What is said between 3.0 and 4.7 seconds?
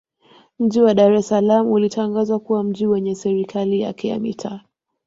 Serikali yake ya Mitaa